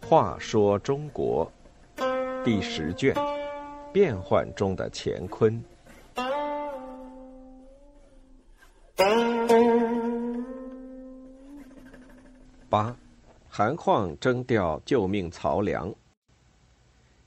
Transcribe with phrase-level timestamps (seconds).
[0.00, 1.50] 话说中国
[2.44, 3.14] 第十卷：
[3.92, 5.62] 变幻中的乾坤。
[12.68, 12.94] 八，
[13.48, 15.90] 韩况征调救命曹良。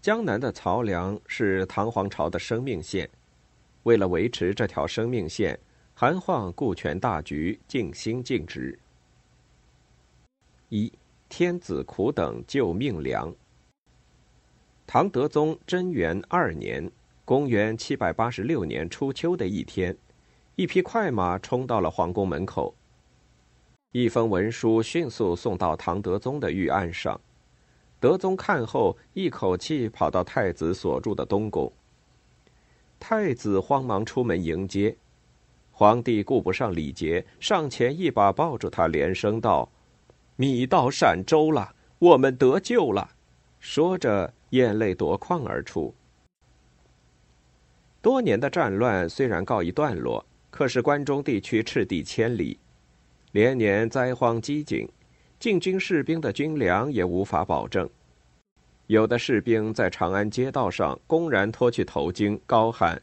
[0.02, 3.10] 江南的曹良是唐皇朝的生命线，
[3.84, 5.60] 为了维持这条生命线，
[5.98, 8.78] 韩晃顾全大局，尽心尽职。
[10.68, 10.92] 一，
[11.30, 13.34] 天子苦等救命粮。
[14.86, 16.92] 唐德宗贞元二年
[17.24, 19.96] （公元786年）初秋的一天，
[20.58, 22.76] 一匹快马冲到了皇宫门口。
[23.94, 27.18] 一封文书迅速送到唐德宗的御案上，
[28.02, 31.72] 德宗看后，一口气跑到太子所住的东宫。
[33.00, 34.98] 太子慌忙出门迎接，
[35.78, 39.70] 皇帝顾不上礼节，上前一把抱住他，连声道
[40.38, 43.10] ：“米到陕州了，我们得救了。”
[43.60, 45.94] 说着，眼泪夺眶而出。
[48.02, 52.58] 多年的战乱虽然告一段落，可是关中地区赤地千里。
[53.34, 54.88] 连年灾荒饥馑，
[55.38, 57.90] 禁军士兵的军粮也无法保证。
[58.88, 63.02] 有的士兵在长安街道上公然脱去头巾，高喊：“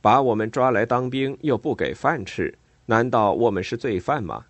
[0.00, 2.56] 把我们抓来当兵，又不给饭吃，
[2.86, 4.46] 难道我们是罪犯吗？”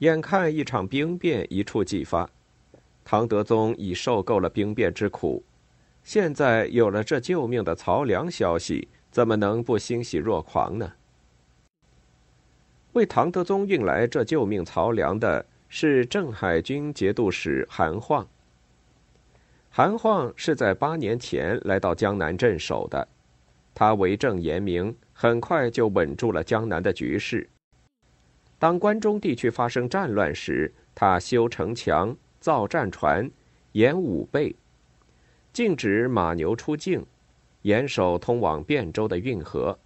[0.00, 2.28] 眼看一场兵变一触即发，
[3.04, 5.42] 唐德宗已受够了兵变之苦，
[6.04, 10.92] 现在有了这救命的曹良消息，怎么能不欣喜若狂呢？
[12.92, 18.26] 为唐德宗运来这救命曹粮的是镇海军节度使韩晃。
[19.70, 23.08] 韩晃是在八年前来到江南镇守的，
[23.78, 27.46] 他为政严明，很快就稳住了江南的局势。
[28.58, 33.30] 当关中地区发生战乱时，他修城墙、造战船、
[33.72, 34.56] 严武备，
[35.52, 37.04] 禁止马牛出境，
[37.62, 39.78] 严守通往汴州的运河。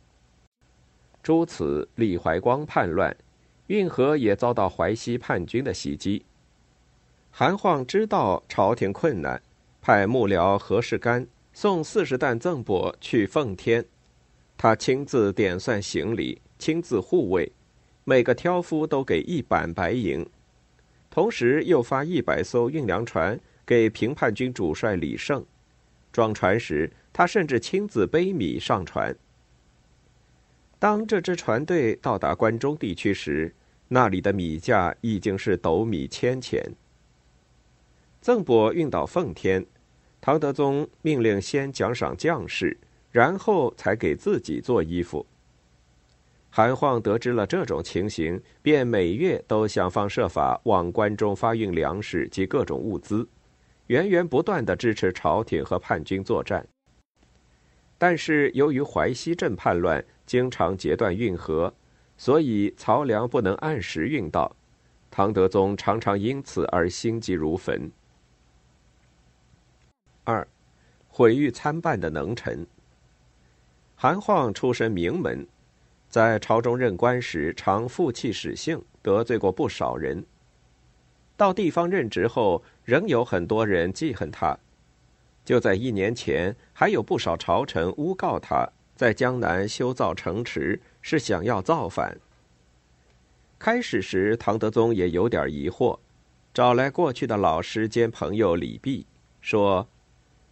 [1.20, 3.16] 诸此，李怀光叛乱，
[3.66, 6.24] 运河也遭到淮西叛军的袭击。
[7.32, 9.42] 韩晃知道朝廷困难，
[9.80, 13.84] 派幕僚何世干送四十担赠帛去奉天，
[14.56, 17.50] 他亲自点算行李，亲自护卫，
[18.04, 20.24] 每个挑夫都给一板白银，
[21.10, 25.44] 同时又发一百艘运粮船给平叛军主帅李胜。
[26.12, 29.14] 装船时，他甚至亲自背米上船。
[30.78, 33.54] 当这支船队到达关中地区时，
[33.88, 36.64] 那里的米价已经是斗米千钱。
[38.20, 39.64] 赠帛运到奉天，
[40.20, 42.76] 唐德宗命令先奖赏将士，
[43.10, 45.24] 然后才给自己做衣服。
[46.50, 53.26] 韩晃得知了这种情形，便每月都想方设法往关中发运粮食及各种物资，
[53.86, 56.66] 源源不断的支持朝廷和叛军作战。
[57.96, 61.72] 但是由于淮西镇叛乱，经常截断运河，
[62.16, 64.54] 所以漕粮不能按时运到，
[65.10, 67.90] 唐德宗常常因此而心急如焚。
[70.30, 70.46] 二，
[71.08, 72.64] 毁誉参半的能臣。
[73.96, 75.44] 韩晃出身名门，
[76.08, 80.24] 在朝中任官时常负气使性，得罪过不少人。
[81.36, 84.56] 到地方任职后，仍有很多人记恨他。
[85.44, 88.68] 就在一年前，还有不少朝臣诬告他。
[88.94, 92.18] 在江南修造城池，是想要造反。
[93.58, 95.98] 开始时，唐德宗也有点疑惑，
[96.52, 99.04] 找来过去的老师兼朋友李泌，
[99.40, 99.88] 说：“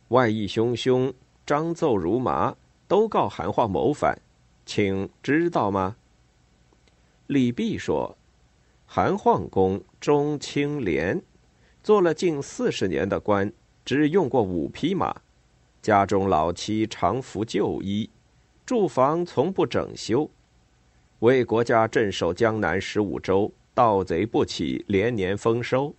[0.09, 1.13] 外义汹汹，
[1.47, 2.55] 章奏如麻，
[2.87, 4.19] 都告韩晃谋反，
[4.67, 5.97] 请知道吗？”
[7.29, 8.17] 李泌说
[8.87, 11.23] ：“韩晃公中清廉，
[11.83, 13.53] 做了近四十年的官，
[13.85, 15.15] 只用过五匹马，
[15.83, 18.09] 家中老妻常服旧衣。”
[18.65, 20.31] 住房从不整修，
[21.21, 25.95] 为国家镇守江南十五州，盗贼不起，连年丰收。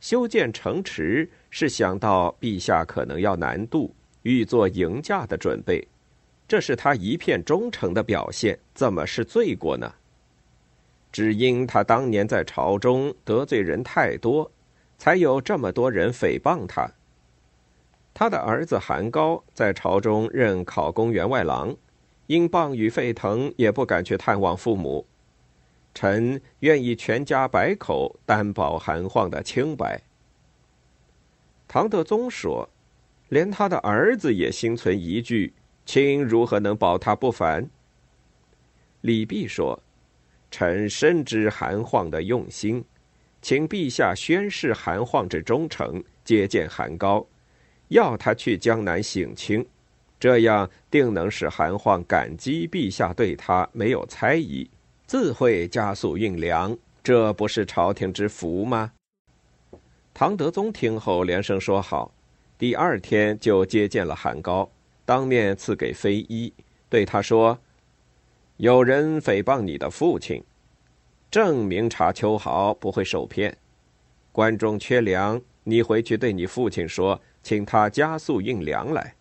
[0.00, 3.90] 修建城池是想到陛下可能要南渡，
[4.24, 5.82] 欲做迎驾的准备，
[6.46, 9.90] 这是他一片忠诚的表现，怎么是罪过呢？
[11.10, 14.52] 只因他当年在朝中得罪人太多，
[14.98, 16.86] 才有这么多人诽谤他。
[18.12, 21.74] 他的儿子韩高在朝中任考功员外郎，
[22.26, 25.06] 因谤语沸腾，也不敢去探望父母。
[25.94, 29.98] 臣愿意全家百口担保韩晃的清白。
[31.76, 32.66] 唐德宗说
[33.28, 35.52] ：“连他的儿子也心存疑惧，
[35.84, 37.68] 卿如何能保他不反？”
[39.02, 39.78] 李泌说
[40.50, 42.82] ：“臣深知韩晃的用心，
[43.42, 47.26] 请陛下宣示韩晃之忠诚，接见韩高，
[47.88, 49.62] 要他去江南省亲，
[50.18, 54.66] 这样定能使韩晃感激陛下对他没有猜疑，
[55.06, 56.74] 自会加速运粮。
[57.02, 58.92] 这不是朝廷之福吗？”
[60.18, 62.10] 唐德宗听后连声说好，
[62.56, 64.66] 第二天就接见了韩高，
[65.04, 66.50] 当面赐给飞衣，
[66.88, 67.58] 对他说。
[68.56, 70.42] 有人诽谤你的父亲，
[71.30, 73.54] 正明察秋毫，不会受骗。
[74.32, 79.14] 关中缺粮，你回去对你父亲说，请他加速运粮来。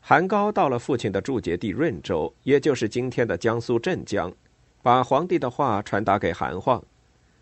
[0.00, 4.32] 韩高到了父亲的驻节地润州，也就是今天的江苏镇江，
[4.80, 6.82] 把皇帝的话传达给韩晃。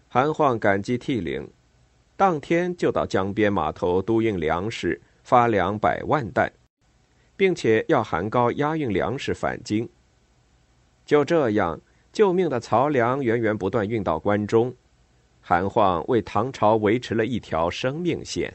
[0.08, 1.48] 韩晃感激涕零，
[2.20, 6.52] 当天就到江边码头督运粮食，发粮百万担，
[7.34, 9.88] 并且要韩高押运粮食返京。
[11.06, 11.80] 就这样，
[12.12, 14.74] 救命的漕粮源源不断运到关中，
[15.40, 18.52] 韩晃为唐朝维持了一条生命线。